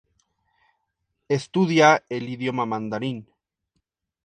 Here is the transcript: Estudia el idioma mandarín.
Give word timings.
Estudia 1.37 1.91
el 2.09 2.27
idioma 2.29 2.65
mandarín. 2.73 3.21